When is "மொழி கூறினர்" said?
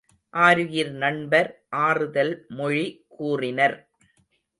2.49-3.77